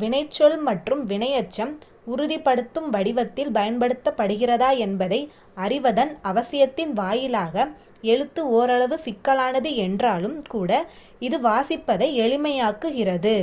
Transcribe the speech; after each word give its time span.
வினைச்சொல் 0.00 0.56
மற்றும் 0.64 1.02
வினையெச்சம் 1.10 1.72
உறுதிப்படுத்தும் 2.06 2.88
வடிவத்தில் 2.90 3.52
பயன்படுத்தப்படுகிறதா 3.54 4.68
என்பதை 4.86 5.20
அறிவதன் 5.58 6.12
அவசியத்தின் 6.30 6.92
வாயிலாக 7.00 7.66
எழுத்து 8.06 8.44
ஓரளவு 8.58 8.98
சிக்கலானது 9.06 9.72
என்றாலும் 9.86 10.38
கூட 10.52 10.70
இது 11.22 11.38
வாசிப்பதை 11.42 12.10
எளிமையாக்குகிறது 12.22 13.36